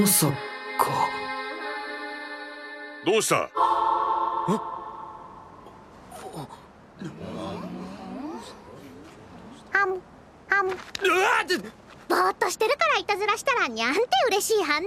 [0.00, 0.34] まさか。
[3.06, 3.48] どうした？
[9.70, 10.00] ハム
[10.48, 10.70] ハム
[12.08, 14.86] ぼーっとしてるからいたずらしたらにゃんて嬉しい反応。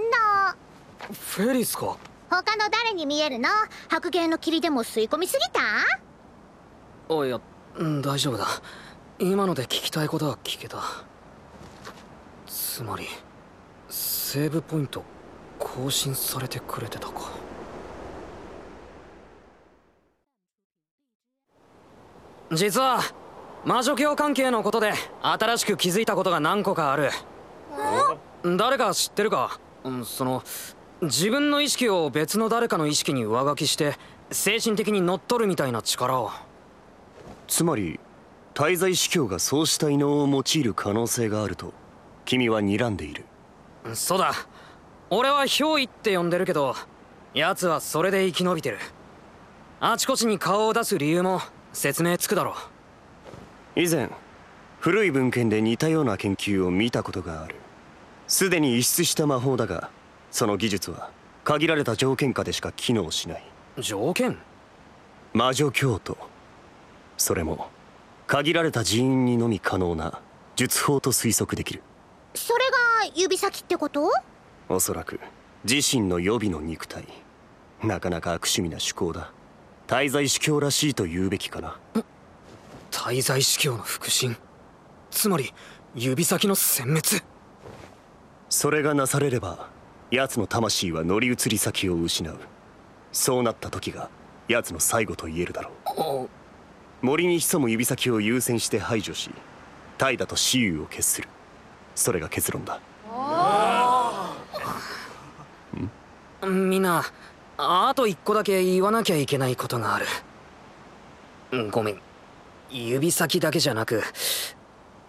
[1.12, 1.96] フェリスか？
[2.30, 3.48] 他の誰に見えるの？
[3.88, 5.60] 白芸の霧でも吸い込みすぎた？
[7.20, 7.40] あいや
[7.76, 8.46] うん大丈夫だ。
[9.18, 10.78] 今ので聞きたいことは聞けた
[12.78, 13.08] つまり
[13.88, 15.02] セーブポイント
[15.58, 17.32] 更新されてくれてたか。
[22.52, 23.00] 実は
[23.64, 24.92] 魔女教関係のことで
[25.22, 27.10] 新しく気づいたことが何個かある。
[28.56, 29.58] 誰か知ってるか？
[29.82, 30.44] うんその
[31.02, 33.98] 自分の意識を別の誰かの意識に上書きして
[34.30, 36.30] 精神的に乗っ取るみたいな力を。
[37.48, 37.98] つまり
[38.54, 41.72] 滞在司教がそうした異能を用いる可能性があると
[42.28, 43.24] 君は睨んでいる。
[43.94, 44.34] そうだ。
[45.08, 46.76] 俺は憑依って呼んでるけど
[47.32, 48.76] 奴はそれで生き延びてる。
[49.80, 51.40] あちこちに顔を出す理由も
[51.72, 52.54] 説明つくだろ
[53.76, 54.10] 以前
[54.78, 57.54] 古い文献で似たような研究を見たことがある。
[58.26, 59.88] すでに逸失した魔法だが
[60.30, 61.10] その技術は
[61.44, 63.44] 限られた条件下でしか機能しない。
[63.78, 64.36] 条件？
[65.32, 66.18] 魔女教徒。
[67.16, 67.70] それも
[68.26, 70.20] 限られた人員にのみ可能な
[70.56, 71.82] 術法と推測できる
[72.38, 72.64] それ
[73.10, 74.10] が指先ってこと？
[74.68, 75.18] おそらく
[75.64, 77.04] 自身の予備の肉体。
[77.82, 79.32] なかなか悪趣味な趣向だ。
[79.86, 81.78] 滞在司教らしいと言うべきかな。
[82.90, 84.36] 滞在司教の腹心
[85.10, 85.52] つまり
[85.94, 87.22] 指先の殲滅？
[88.48, 89.68] それがなされれば
[90.10, 92.36] 奴の魂は乗り移り先を失う。
[93.12, 94.10] そうなった時が
[94.46, 95.70] 奴の最後と言えるだろ
[96.24, 96.28] う。
[97.04, 99.30] 森に潜む指先を優先して排除し
[99.98, 101.28] 怠惰と私有を決する
[101.98, 102.80] それが結論だ。
[106.46, 107.04] みんな
[107.56, 110.06] あと一個だけ言わなきゃいけないことがある。
[111.72, 112.00] ごめん。
[112.70, 114.04] 指先だけじゃなく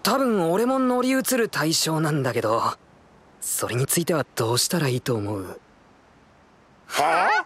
[0.02, 2.64] 多分俺も乗り移る対象なんだけど
[3.40, 5.60] それについてはどうしたらいいと思う？
[6.88, 7.46] は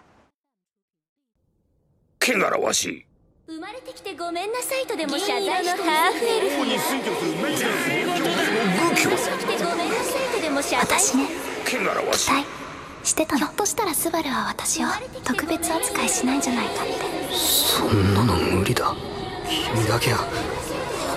[2.24, 3.04] 汚らわしい
[3.46, 6.94] 生まれてきてごめんなさいとでも謝罪してハーフエルフに生
[7.42, 8.00] まれてきて
[9.62, 11.26] ごめんなさいとでも謝罪私ね
[11.66, 11.92] 期待
[13.02, 13.40] してたの。
[13.40, 14.88] ひょっとしたらスバルは私を
[15.24, 16.94] 特別扱いしないんじゃないかって。
[17.34, 18.96] そんなの無理だ。
[19.74, 20.20] 君だけは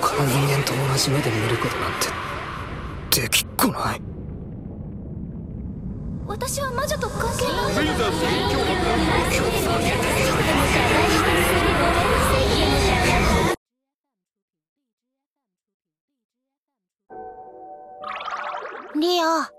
[0.01, 1.93] 他の人間と同じ目で見ることなん
[3.13, 4.01] てできっこない。
[6.27, 7.87] 私は魔女と関係ない
[18.99, 19.51] リア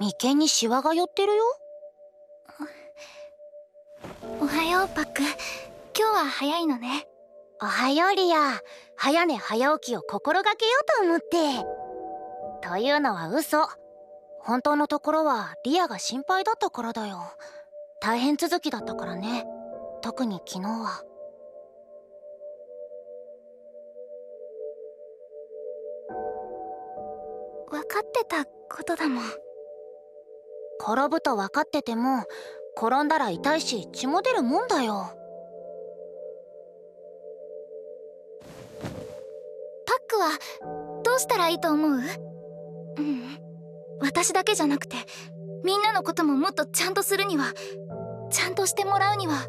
[0.00, 1.44] 眉間にシワが寄ってるよ。
[4.40, 5.22] おはようパック。
[5.96, 7.06] 今日は早いのね。
[7.60, 8.58] おはようリア。
[8.96, 12.66] 早寝早起きを心がけようと思って。
[12.68, 13.68] というのは嘘。
[14.40, 17.18] 本当のところはリアが心配だったからだよ。
[18.00, 19.46] 大変続きだったからね。
[20.00, 21.02] 特に昨日は
[27.72, 29.24] 分かってたことだもん。
[30.78, 32.24] 転ぶと分かってても
[32.76, 35.10] 転んだら痛いし血も出るもんだよ。
[39.86, 40.38] パックは
[41.02, 41.92] どうしたらいいと思う？
[41.92, 42.02] うん。
[44.00, 44.96] 私だけじゃなくて
[45.64, 47.54] みんなのことももっとちゃんとするには
[48.30, 49.48] ちゃんとしてもらうには。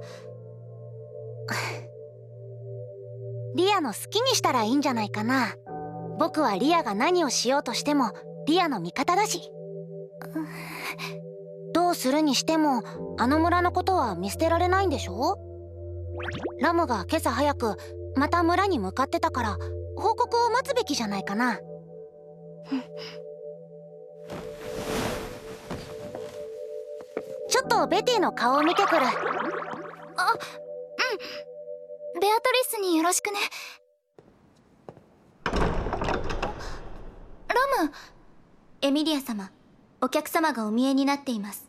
[3.55, 5.55] リアの好きにしたらいいんじゃないかな
[6.17, 8.11] 僕はリアが何をしようとしても
[8.47, 9.51] リアの味方だし。
[11.73, 12.83] どうするにしても
[13.17, 15.37] あの村のことは見捨てられないんでしょ？
[16.61, 17.77] ラムが今朝早く
[18.15, 19.57] また村に向かってたから
[19.95, 21.57] 報告を待つべきじゃないかな。
[27.49, 29.05] ちょっとベティの顔を見てくる。
[29.05, 29.17] あうん。
[32.19, 33.39] ベアトリスによろしくね。
[37.53, 37.91] ラム。
[38.81, 39.51] エミリア様
[40.01, 41.65] お客様がお見えになっています。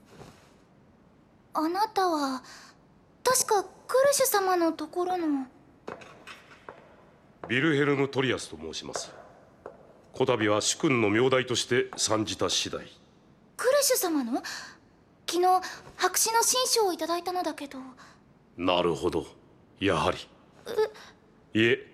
[1.52, 2.42] あなたは
[3.22, 5.46] 確かクルシュ様のところの。
[7.48, 9.12] ヴィルヘルム・トリアスと申します。
[10.12, 12.80] こたびは主君の名代として参じた次第。
[13.56, 14.42] クルシュ様の？
[15.26, 15.46] 昨日
[15.96, 17.78] 白紙の親書をいただいたのだけど。
[18.56, 19.26] なるほど。
[19.78, 20.18] やはり。
[21.60, 21.86] いえ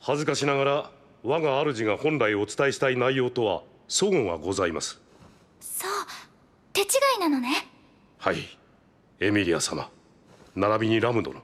[0.00, 0.90] 恥ずかしながら
[1.26, 5.00] 我が主が本来お伝えしたい内容とは齟齬がございます。
[5.58, 5.90] そう
[6.74, 6.84] 手違
[7.16, 7.66] いなのね。
[8.18, 8.36] はい
[9.20, 9.88] エミリア様。
[10.54, 11.40] 並びにラム殿。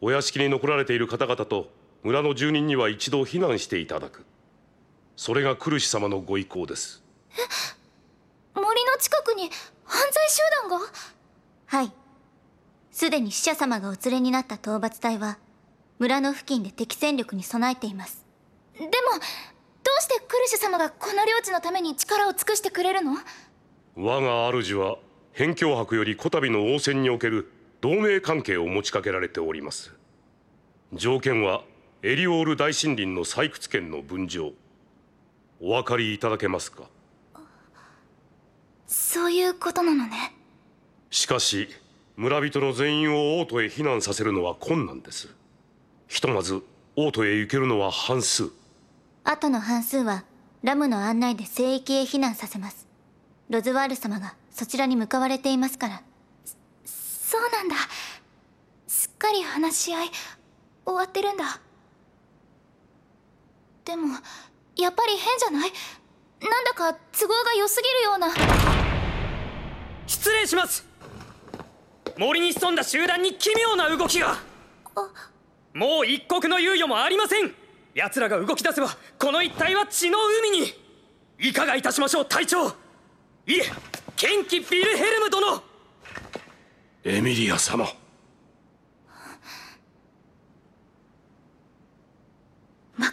[0.00, 1.72] お屋敷に残られている方々と
[2.04, 4.24] 村の住人には一度避難していただく。
[5.16, 7.02] それがクルシ様のご意向です。
[8.54, 9.50] 森の近くに
[9.84, 10.38] 犯罪集
[10.68, 10.86] 団が？
[11.66, 11.92] はい。
[12.92, 15.38] すでに死者様がお連れになった討伐隊は
[15.98, 18.24] 村の付近で敵戦力に備えています
[18.78, 23.16] でもどうしてクルシュ様がこの領地のために力を尽くしてくれるの？
[23.96, 24.98] 我が主は
[25.32, 29.92] 辺境博よりこたびの応戦における同盟関係を持ちかけられております。
[30.92, 31.62] 条件は
[32.02, 34.52] エリオール大森林の採掘権の分譲。
[35.60, 36.84] お分かりいただけますか？
[38.86, 40.34] そういうことなのね。
[41.10, 41.68] しかし
[42.16, 45.28] 村人の全員を王都へ避難させるのは困難です。
[46.06, 46.62] ひとまず
[46.94, 48.50] 王都へ行けるのは半数
[49.30, 50.24] あとの半数は
[50.62, 52.88] ラムの案内で聖域へ避難させます。
[53.50, 56.02] ロズワール様がそちらに向かわれていますから。
[56.86, 57.76] そうなんだ。
[58.86, 60.10] すっかり話し合い
[60.86, 61.60] 終わってるんだ。
[63.84, 64.14] でも
[64.78, 65.72] やっぱり変じゃない？
[66.40, 68.28] なんだか都合が良すぎるような。
[70.06, 70.86] 失礼します。
[72.16, 74.38] 森に潜んだ集団に奇妙な動きが。
[75.74, 77.52] もう一刻の猶予もありません
[77.98, 80.72] 奴らが動き出せばこの一帯は血の海に。
[81.40, 82.68] いかがいたしましょう隊長。
[82.68, 83.62] いえ
[84.16, 85.62] 元気ビルヘルム殿。
[87.02, 87.84] エミリア様。
[87.84, 87.90] わ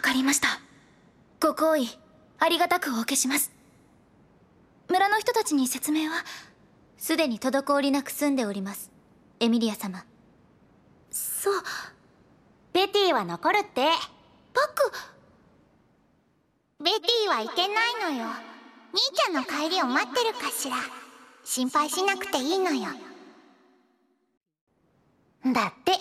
[0.00, 0.60] かりました。
[1.40, 1.88] ご好意
[2.38, 3.52] ありがたくお受けします。
[4.88, 6.24] 村の人たちに説明は
[6.96, 8.92] すでに滞りなく住んでおります。
[9.40, 10.04] エミリア様。
[11.10, 11.54] そう。
[12.72, 13.88] ベティは残るって
[14.74, 14.92] ク
[16.82, 18.26] ベティはいけないのよ。
[18.92, 20.76] 兄ちゃんの帰りを待ってるかしら。
[21.44, 22.88] 心配しなくていいのよ。
[25.44, 25.92] だって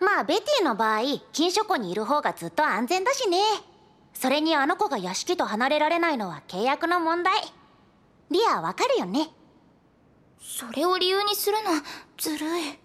[0.00, 1.00] まあベティの場合
[1.32, 3.38] 禁書庫にいる方がずっと安全だしね。
[4.12, 7.34] それにあの子が屋敷と離れられないのは契約の問題。
[8.30, 9.28] リアわかるよね。
[10.40, 11.70] それを理由にするの
[12.18, 12.81] ずるい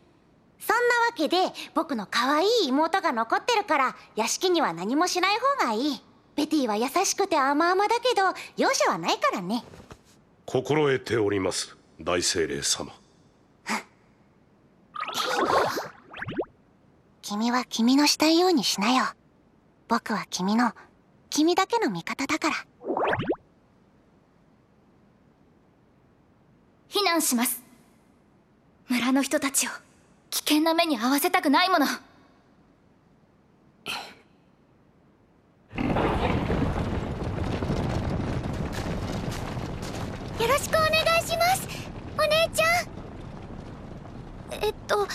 [0.59, 1.38] そんなわけで
[1.74, 6.01] 僕の可愛い妹が残ってるから屋敷には何もしない方がいい。
[6.36, 8.27] ベティは優しくて甘々だけど
[8.57, 9.63] 容赦はないからね。
[10.45, 12.92] 心得ております大精霊様。
[17.21, 19.03] 君は君のしたいようにしなよ。
[19.89, 20.71] 僕は君の
[21.30, 22.56] 君だけの味方だから。
[26.89, 27.62] 避難します。
[28.88, 29.69] 村の人たちを
[30.29, 31.85] 危険な目に遭わせたくないもの。
[31.85, 31.94] よ
[40.47, 41.68] ろしくお願いします。
[42.18, 44.63] お姉ちゃん。
[44.63, 45.07] えっと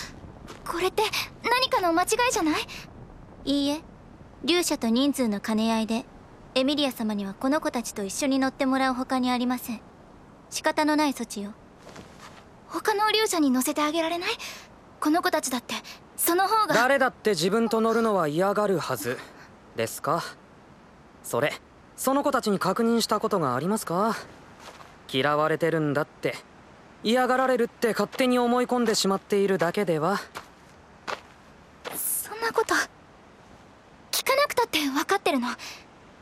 [0.65, 1.03] これって
[1.43, 2.61] 何かの間違いじゃない？
[3.45, 3.81] いいえ。
[4.45, 6.05] 勇者と人数の兼ね合いで
[6.55, 9.81] エミリア様にはこの子たちと一緒に乗ってもらう他にありません。
[10.49, 11.53] 仕方のない措置よ。
[12.67, 14.29] 他の勇者に乗せてあげられない？
[15.03, 15.75] この子たちだって
[16.15, 16.73] その方が。
[16.73, 19.17] 誰だって自分と乗るのは嫌がるはず
[19.75, 20.23] ですか？
[21.23, 21.51] それ
[21.97, 24.15] その子たちに確認したことがありますか？
[25.11, 26.35] 嫌われてるんだって
[27.03, 30.21] 嫌がられるって勝手に思い込んでしまっているだけでは？
[31.97, 32.73] そんなこと
[34.09, 35.49] 聞かなくたって分かってるの？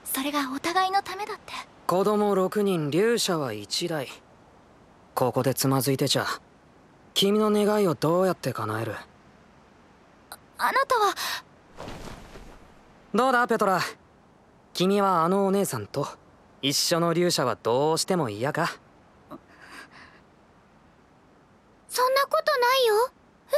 [0.04, 1.54] それがお互いのためだって。
[1.86, 4.08] 子供6人勇者は1台。
[5.14, 6.26] ここでつまずいてちゃ
[7.14, 8.96] 君の願いをどうやって叶える？
[10.58, 11.14] あなたは。
[13.14, 13.82] どうだペトラ？
[14.74, 16.08] 君はあのお姉さんと
[16.62, 18.70] 一緒の勇者はどうしても嫌か？
[21.90, 23.12] そんなことないよ。
[23.52, 23.56] え？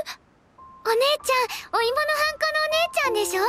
[0.85, 3.43] お姉ちゃんお芋のハンコのお姉ちゃんでしょ？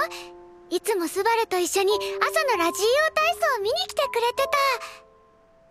[0.71, 4.45] いつもスバルと一緒に朝のラジオ体操見に来てくれて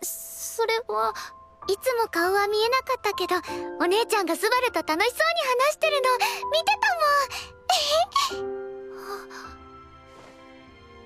[0.00, 0.06] た。
[0.06, 1.14] それは
[1.66, 3.36] いつも顔は見えなかったけど
[3.80, 6.08] お姉ちゃんがスバルと楽しそうに話してるの
[6.50, 6.94] 見てた
[8.38, 8.54] もん。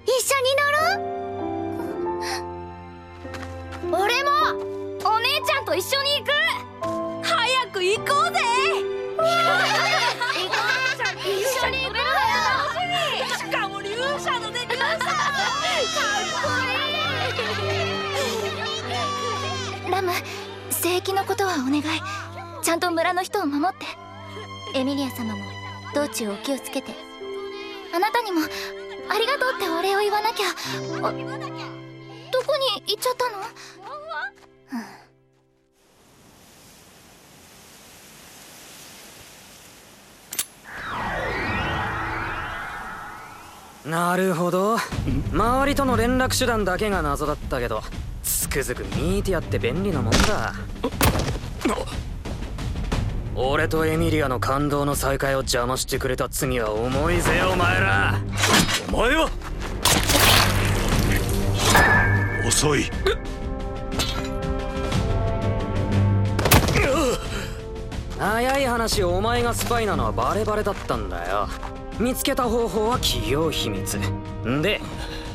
[0.04, 0.78] 一緒に乗ろ
[3.96, 4.02] う。
[4.02, 4.30] 俺も
[5.04, 6.37] お姉ちゃんと一緒に行く。
[21.28, 21.82] ことはお願い。
[22.62, 23.84] ちゃんと村の人を守って。
[24.78, 25.44] エミリア様も
[25.94, 26.94] 道中お気をつけて。
[27.94, 28.44] あなたにもあ
[29.18, 30.46] りがとうってお礼を言わなきゃ。
[30.90, 31.26] どこに
[32.86, 33.36] 行っちゃったの、
[43.90, 44.78] なるほど。
[45.32, 47.82] 周りとの連絡手段だけが謎だったけど。
[48.48, 50.54] つくづく見ーてやって便利なもんだ。
[53.36, 58.18] 俺とエミリアの感動の再会を邪魔してくれた罪は重いぜお前ら。
[58.88, 59.30] お前は？
[62.48, 62.84] 遅い。
[68.18, 71.48] 早い話お前がスパイなのはバレバレだったんだよ。
[72.00, 73.98] 見つけた方法は企業秘密。
[74.62, 74.80] で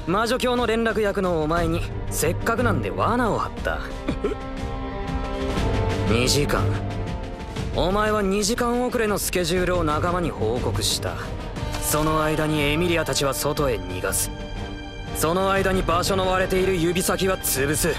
[0.06, 3.80] 魔女教の連絡役のお前にせっかくなんで罠を張った。
[6.12, 6.62] 2時間。
[7.76, 11.14] お前は2時間遅れのスケジュールを仲間に報告した。
[11.82, 14.30] その間にエミリアたちは外へ逃がす。
[15.16, 17.96] その間に場所の割れている指先は潰す。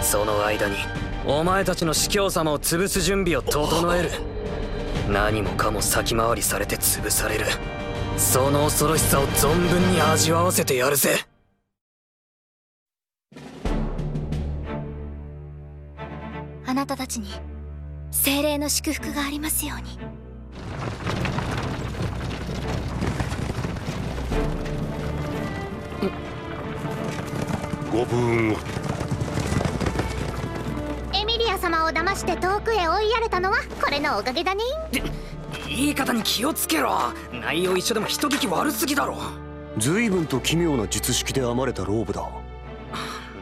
[0.00, 0.76] その間に
[1.26, 4.10] お前たちの司教様を潰す準備を整える。
[5.10, 7.46] 何もかも先回りされて潰される。
[8.16, 11.26] その恐ろしさを存分に味わわせてやるぜ
[16.72, 17.28] あなたたちに
[18.10, 19.98] 精霊の祝福がありますように。
[27.92, 28.56] ご分を。
[31.12, 34.62] エミリア様を騙して遠くへ追いやれたのはこれのおかげだね。
[35.68, 37.12] 言い方に気をつけろ。
[37.34, 39.18] 内容一緒でも人聞き悪すぎだろ。
[39.76, 42.26] 随分と奇妙な術式で編まれたローブだ。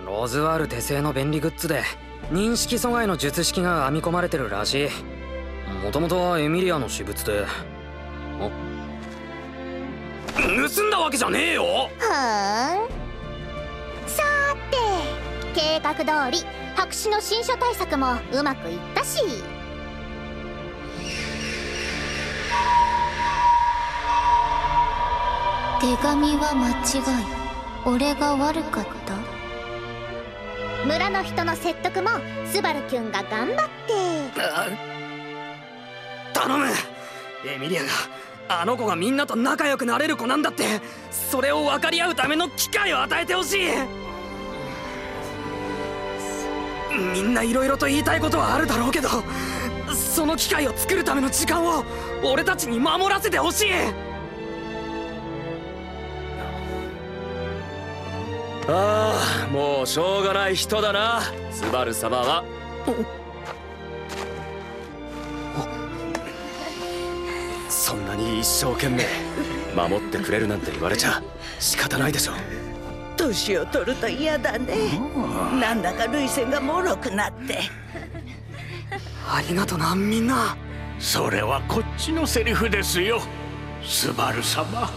[0.05, 1.85] ロズワール手製の便利グッズで
[2.31, 4.89] 認識阻害の術式が編み込まれてるらしい。
[5.85, 7.45] もともとはエミリアの私物で。
[10.35, 11.91] 盗んだわけじゃねえよ！
[11.99, 12.89] ふーん。
[14.07, 14.77] さーて
[15.55, 16.45] 計画通り
[16.77, 19.21] 白紙の新書対策もうまくいったし。
[25.81, 26.73] 手紙は間違
[27.23, 27.25] い。
[27.87, 29.40] 俺が悪かった？
[30.87, 32.09] 村の人の説得も
[32.47, 33.57] スバルキュンが頑張っ
[33.87, 33.93] て。
[36.33, 36.67] 頼む。
[37.47, 37.89] エミリアが
[38.49, 40.81] あの子がみんなと仲良くなれる子なんだって。
[41.11, 43.61] それを分かり合うための機会を与えてほしい。
[47.15, 49.09] みんないろいろと言いたいことはあるだろうけど
[49.95, 51.85] その機会を作るための時間を
[52.23, 54.10] 俺たちに守らせてほしい。
[58.73, 61.23] ああもうしょうがない人だな。
[61.51, 62.45] スバル様は。
[67.69, 69.05] そんなに一生懸命
[69.75, 71.21] 守ってくれるなんて言われちゃ
[71.59, 72.33] 仕方ないでしょ。
[73.17, 75.01] 年を取ると嫌だね。
[75.61, 77.59] なんだか涙腺がもろくなって。
[79.29, 80.57] ありがとなみんな。
[80.99, 83.21] それはこっちのセリフですよ。
[83.83, 84.89] スバル様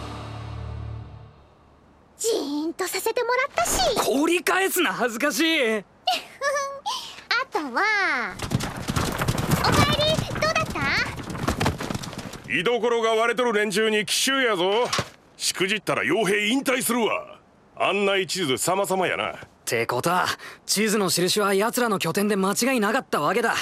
[2.73, 3.79] ンとさせてもらったし。
[3.99, 5.77] 掘り返すな恥ずかしい。
[5.79, 5.83] あ
[7.51, 8.33] とは
[9.59, 10.65] おかえりどうだっ
[12.45, 12.51] た？
[12.51, 14.87] 居所が割れとる連中に奇襲やぞ。
[15.37, 17.37] しくじったら傭兵引退するわ。
[17.75, 19.31] 案内地図様々やな。
[19.33, 20.25] ってことは
[20.65, 23.55] 地図の印は奴らの拠点で間違いなかったわけだ。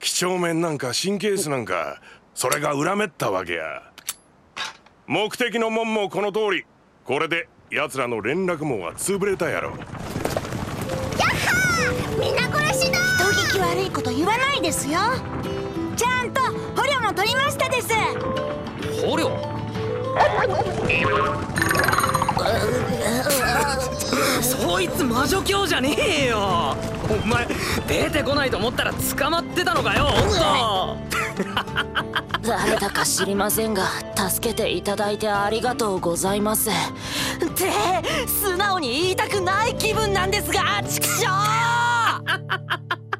[0.00, 2.00] 几帳面なんか神経質なんか
[2.34, 3.82] それが裏めったわけや。
[5.06, 6.64] 目的の門もこの通り。
[7.04, 9.72] これで奴らの連絡網は潰れたやろ。
[12.20, 14.98] みんな殺しだ人聞き悪いこと言わないですよ。
[15.96, 16.42] ちゃんと
[16.76, 17.88] 捕虜も取りましたです。
[19.00, 19.30] 捕虜？
[24.42, 26.76] そいつ魔女教じゃねえよ。
[27.08, 27.46] お前
[27.88, 31.02] 出てこないと思ったら捕まってたのかよおっ
[32.42, 33.84] と誰だか知りませんが
[34.16, 36.70] 助けていただいてありがとうございます
[37.46, 37.70] って
[38.28, 41.26] 素直に言いたくない気分なんですが畜生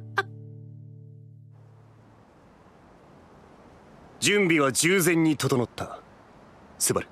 [4.20, 5.98] 準備は十全に整った。
[6.78, 7.08] スバル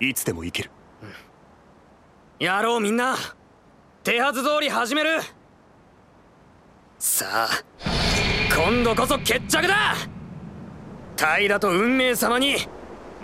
[0.00, 0.70] いつでも行ける。
[2.38, 3.16] やろうみんな。
[4.04, 5.20] 手はず通り始める。
[6.98, 7.48] さあ
[8.54, 9.96] 今度こそ決着だ！
[11.16, 12.56] 平と運命様に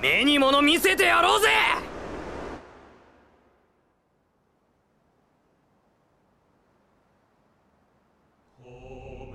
[0.02, 1.48] 目に物見せてやろうぜ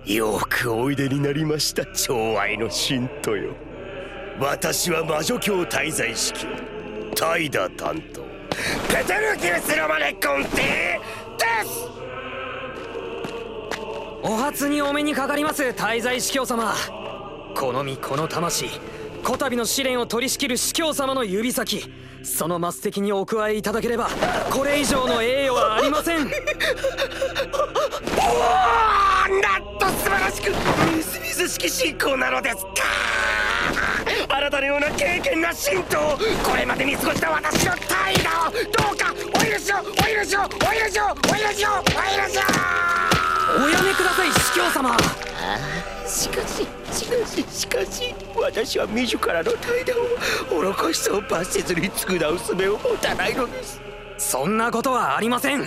[0.06, 3.56] よくおいでになりました寵愛の信徒よ。
[4.40, 6.46] 私は魔女教滞在式。
[7.16, 8.22] 怠惰担当。
[8.88, 10.54] ペテルギウス・ロマネコンティ。
[10.54, 11.00] で
[11.68, 11.88] す。
[14.22, 16.76] お初にお目にかかります滞在司教様。
[17.56, 18.70] この身この魂
[19.24, 21.84] こたびの試練を取り仕切る司教様の指先。
[22.22, 24.10] その末席にお加えいただければ
[24.50, 26.28] これ以上の栄誉はありません
[31.56, 32.72] ずみずしき信仰なのですか？
[34.30, 38.22] あなたのような経験な神道これまで見過ごした私の態度。
[38.46, 38.60] をど
[38.94, 41.92] うかお許しをお許しをお許しをお許しをお許
[42.30, 42.42] しを。
[43.58, 44.92] おやめください司教様。
[44.92, 49.94] ああしかししかししかし私は自らの態度
[50.56, 53.82] を愚かしさを罰せずに償う術を持たないのです。
[54.18, 55.66] そんなことはありません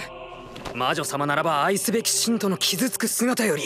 [0.78, 3.64] 魔女様ならば愛すべき信徒の傷つく姿より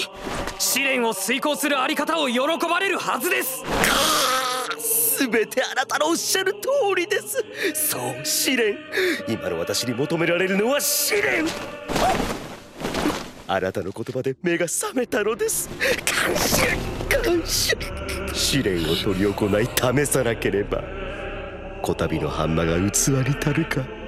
[0.59, 3.62] 試練を遂行するあり方を喜ばれるはずです。
[5.19, 6.59] 全てあなたのおっしゃる通
[6.97, 7.45] りです。
[7.75, 8.78] そう試練。
[9.28, 11.45] 今の私に求められるのは試練。
[13.47, 15.69] あなたの言葉で目が覚めたのです。
[16.07, 16.66] 感謝
[17.23, 17.76] 感謝。
[18.33, 20.83] 試練を執り行い試さなければ
[21.83, 24.01] こたびのハンマが器に足るか。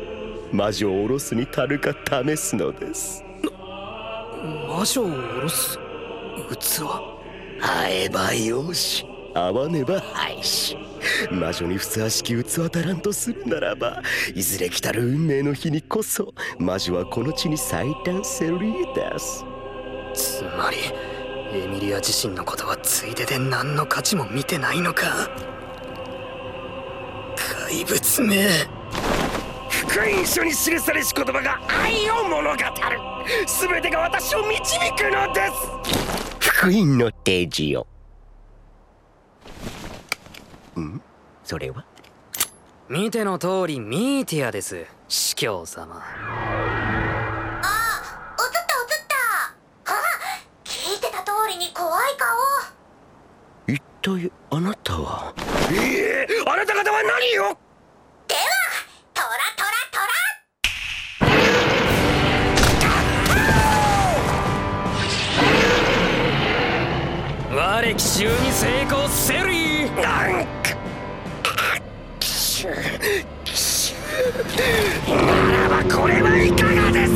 [0.55, 1.93] 魔女を下ろすに足るか
[2.25, 3.25] 試すのです。
[4.69, 5.79] 魔女を下ろす
[6.61, 6.85] 器？
[7.61, 9.99] 会えばよし会わねば。
[9.99, 10.77] 廃止
[11.33, 14.01] 魔女にふさわしき器足らんとするならば
[14.33, 19.45] いずれ来たる運命の日にこそ魔女はこの地に最短せりです。
[20.15, 20.77] つまり
[21.53, 25.29] エミリア自身のことはついでで何の価値も見てないのか。
[27.67, 28.47] 怪物め
[29.95, 32.65] 福音書に記されし言葉が愛を物語る。
[33.47, 34.59] 全てが私を導
[34.91, 35.53] くのです。
[36.41, 37.87] 福音の提示よ。
[40.77, 41.01] ん？
[41.45, 41.85] それは？
[42.89, 44.85] 見ての通りミーティアです。
[45.07, 46.03] 司教様。
[46.03, 46.03] あ
[48.41, 49.07] 映った映っ
[49.85, 49.93] た。
[49.93, 49.95] あ
[50.65, 53.73] 聞いてた通りに怖い顔。
[53.73, 55.33] 一体あなたは？
[55.71, 57.64] ええー、あなた方は何を？
[67.85, 70.73] トラ我奇襲に成功せりなんか
[75.07, 77.13] ならばこれはいかがです。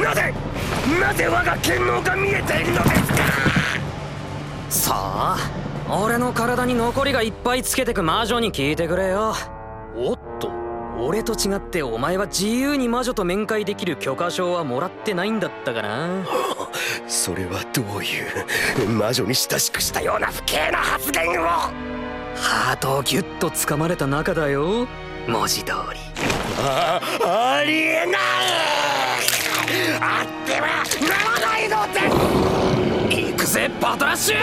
[0.00, 0.32] なぜ
[1.00, 3.16] なぜ我が剣能が見えているのですか。
[4.68, 4.92] さ
[5.36, 5.36] あ
[5.90, 9.34] 俺の体に残りがいっぱいつけてく魔女に聞いてくれよ。
[11.06, 16.24] 俺と違ってお前は自由に魔女と面会できる許可証はもらってないんだったかな。
[17.06, 18.20] それはどうい
[18.86, 21.44] う魔女に親しくしたような不敬な発言を。
[21.44, 24.86] ハートをギュッと掴まれた中だよ。
[25.28, 26.00] 文字通り。
[26.58, 28.20] あありえない。
[30.00, 32.00] あってはならないので
[33.10, 34.36] す行くぜバトラッシュ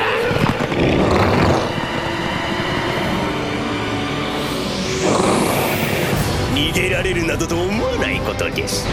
[6.54, 8.86] 逃げられるなどと思わないことです。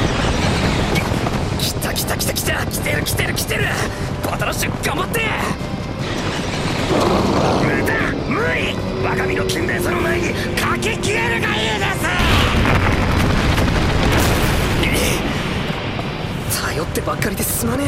[1.59, 2.67] 来た来た来た来た。
[2.67, 3.65] 来てる来てる来てる。
[4.25, 5.21] バトラッシュ頑張って。
[7.65, 7.95] 無駄
[8.29, 8.77] 無理。
[9.05, 11.85] 我が身の勤勉さの前にかけ消えるがいいで
[16.55, 16.63] す。
[16.63, 17.85] 頼ってばっかりですまね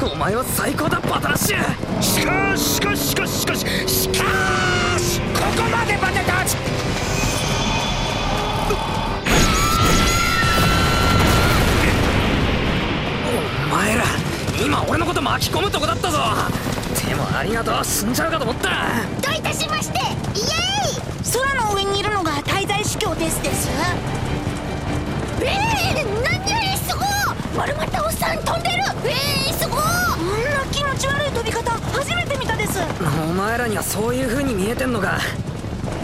[0.00, 0.04] え。
[0.04, 2.02] お前は最高だバトラッシュ。
[2.02, 3.60] しかししかししかししかし。
[3.86, 4.14] しか
[4.98, 6.73] しここまでバテた
[14.64, 16.18] 今俺のこと巻き込むとこだったぞ。
[17.06, 17.84] でもありがとう。
[17.84, 18.70] 死んじゃうかと思った。
[19.20, 19.98] どういたしまして。
[19.98, 21.32] イエーイ。
[21.32, 23.68] 空の上にいるのが滞在司教ですです。
[25.42, 25.58] え
[25.96, 26.32] えー、何？
[26.70, 27.02] やすご
[27.58, 28.76] 丸まったおっさん飛んでる。
[29.04, 30.20] ええー、すごあん
[30.66, 32.80] な気持ち悪い飛び方初めて見たです。
[33.28, 35.18] お前らにはそういう風に見えてんのか。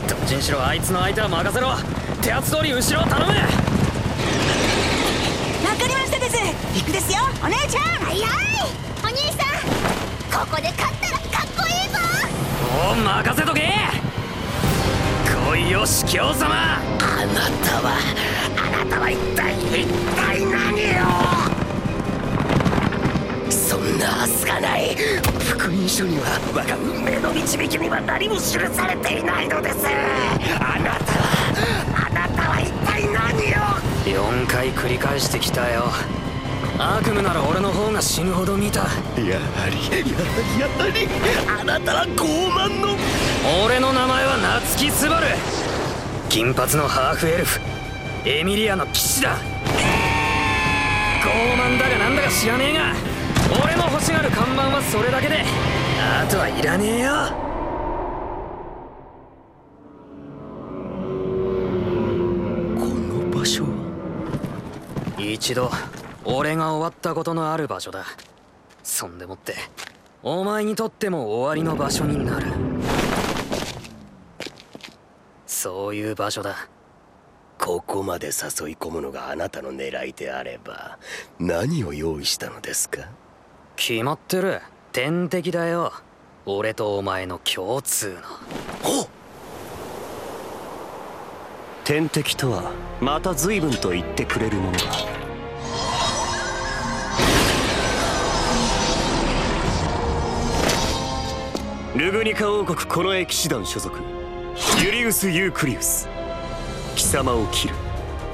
[0.07, 0.62] どっちにしろ。
[0.62, 1.75] あいつの相手は任せろ。
[2.20, 3.38] 手圧通り後ろを頼むわ
[5.77, 6.37] かりましたです
[6.75, 7.18] 行くですよ。
[7.42, 7.83] お姉ちゃん。
[8.05, 8.70] はいはい。
[9.03, 9.59] お兄さん。
[10.31, 11.99] ここで勝ったらかっこいいぞ。
[12.92, 13.61] お任せとけ。
[15.53, 16.46] 来いよ司教様。
[16.46, 16.79] あ
[17.27, 17.99] なたは
[18.57, 20.55] あなたは一体一体何
[21.05, 21.11] を
[23.51, 24.96] そんなはずがない。
[25.40, 29.87] 福音書には我が運命の導きには何も記されていないのです。
[29.87, 31.29] あなたは
[32.07, 33.18] あなたは一体何
[33.57, 35.90] を4回繰り返してきたよ
[36.82, 38.80] 悪夢なら俺の方が死ぬほど見た。
[38.80, 38.88] やは
[39.18, 39.38] りやは
[39.68, 40.10] り
[40.58, 41.06] やはり
[41.60, 42.96] あなたは傲慢の。
[43.66, 45.26] 俺の名前は夏木スバル
[46.30, 47.60] 金髪のハーフエルフ。
[48.24, 49.36] エミリアの騎士だ。
[49.36, 52.94] 傲慢だがなんだか知らねえが。
[53.62, 55.44] 俺の欲しがる看板はそれだけで。
[56.00, 57.12] あとはいらねえよ。
[62.78, 63.68] この場所は？
[65.18, 65.70] 一度
[66.24, 68.04] 俺が終わったことのある場所だ。
[68.83, 69.54] そんでもって
[70.22, 72.46] お前にとっても終わりの場所になる。
[75.46, 76.68] そういう場所だ。
[77.59, 78.33] ここまで誘い
[78.76, 80.98] 込むのがあなたの狙いであれば
[81.38, 83.09] 何を用意したのですか？
[83.76, 84.61] 決まってる。
[84.92, 85.92] 天敵だよ。
[86.46, 88.20] 俺とお前の共通の。
[91.85, 95.19] 天敵とはまた随分と言ってくれるものだ
[101.96, 103.98] ルグニカ王国近衛騎士団所属。
[104.81, 106.09] ユリウス・ユークリウス。
[106.94, 107.74] 貴様を切る。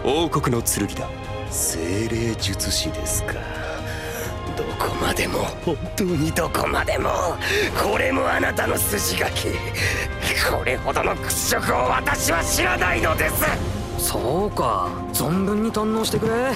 [0.05, 1.09] 王国の剣だ。
[1.51, 3.33] 精霊術師ですか。
[4.59, 5.39] どこまでも。
[5.65, 7.09] 本当にどこまでも。
[7.83, 9.47] これもあなたの筋書き。
[10.51, 13.43] これほどの屈辱を私は知らないのです。
[13.97, 14.91] そうか。
[15.15, 16.53] 存分に堪能してくれ。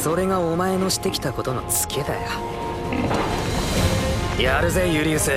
[0.00, 2.28] それがお前のしてきたことのツケだよ。
[4.38, 5.32] やるぜユリウス。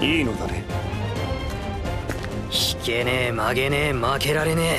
[0.00, 0.64] いいのだね。
[2.50, 4.78] 引けねえ曲げねえ負けられね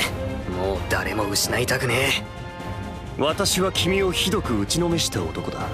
[0.50, 0.52] え。
[0.52, 2.10] もう誰も失いたくね
[3.18, 3.22] え。
[3.22, 5.68] 私は君をひどく打ちのめした男だ。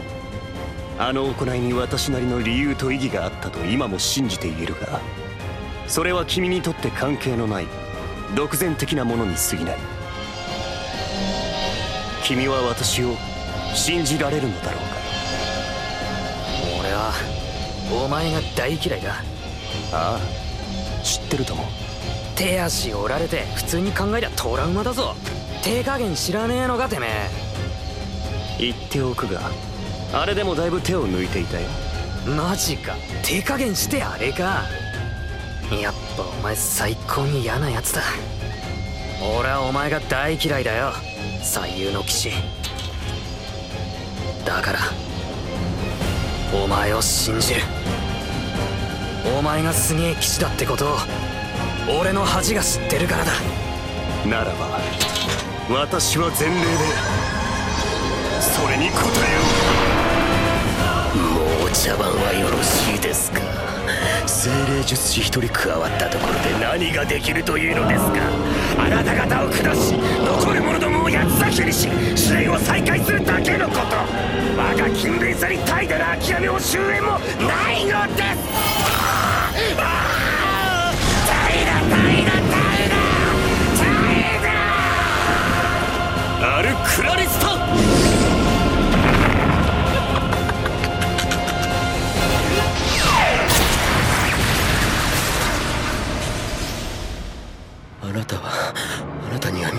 [0.98, 5.02] あの行いに私なりの理由と意義があったと今も信じているが
[5.88, 7.68] それは君にとって関係のない
[8.36, 9.78] 独善的なものに過ぎない。
[12.24, 13.16] 君は私を
[13.76, 14.88] 信じられるのだろうか。
[16.80, 17.12] 俺は
[18.06, 19.24] お前が大嫌いだ
[19.94, 21.04] ああ。
[21.04, 21.66] 知ってるとも
[22.36, 25.16] 手足折られて普通に考えりゃトラウマだぞ。
[25.64, 27.30] 手加減知らねえのかてめえ。
[28.60, 29.52] 言っておくが
[30.14, 31.68] あれでもだいぶ手を抜いていたよ。
[32.26, 32.96] マジか。
[33.24, 34.64] 手加減してあれか。
[35.82, 38.02] やっぱお前最高に嫌なやつだ。
[39.40, 40.94] 俺はお前が大嫌いだよ。
[41.42, 42.32] 最優の騎士。
[44.46, 44.80] だから
[46.54, 47.62] お前を信じる
[49.26, 50.98] お前がすげえ騎士だってことを
[52.00, 53.32] 俺の恥が知ってるからだ。
[54.26, 54.80] ならば
[55.70, 56.60] 私は前例で
[58.42, 58.98] それに応えよ
[61.16, 61.18] う。
[61.62, 63.40] もう茶番はよろしいですか？
[64.26, 68.14] 精霊術師一人加わったところで何ができるというのですか？
[68.78, 73.82] あなた方を下し残る者どもを八つ裂きにし試練を再開するだけのこと。
[74.56, 78.83] 我が勤勉さに怠惰な諦めも終焉もないのです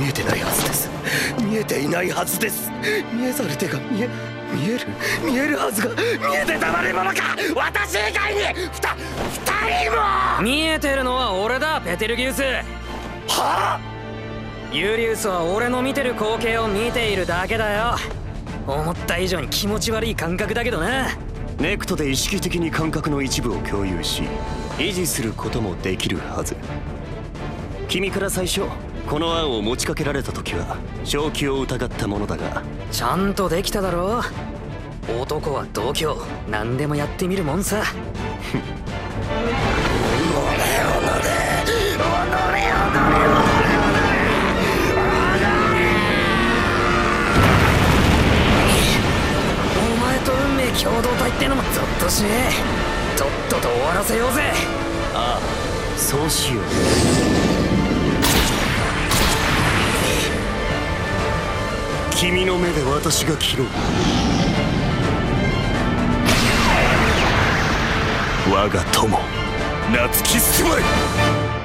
[0.05, 0.91] 見えてないはずです。
[1.41, 2.71] 見えていないはずです。
[3.13, 4.87] 見えざる手が見え見える
[5.25, 6.03] 見えるはずが見
[6.37, 8.41] えてたまるものか私以外に
[8.73, 10.43] ふた二人も！
[10.43, 12.43] 見えてるのは俺だペテルギウス。
[12.43, 12.63] は
[13.29, 13.81] あ？
[14.73, 17.97] ユリウスは俺の見てる光景を見ているだけだよ。
[18.67, 21.09] 思った以上に気持ち悪い感覚だけどな。
[21.59, 24.25] ネクトで意識的に感覚の一部を共有し
[24.79, 26.57] 維持することもできるはず。
[27.87, 28.63] 君から最初
[29.09, 32.63] この案を持ちかけられた時は正気を疑ったものだが。
[32.91, 35.21] ちゃんとできただろう。
[35.21, 36.17] 男は同居
[36.51, 37.83] 何でもやってみるもんさ。
[49.77, 52.29] お前と運命共同体ってのもゾッとしね
[53.15, 53.19] え。
[53.19, 54.43] とっとと終わらせようぜ。
[55.15, 56.65] ああそうしよう
[62.17, 63.67] 君の目で私が切ろう。
[68.53, 69.19] 我が友
[69.93, 71.64] 夏木住まい。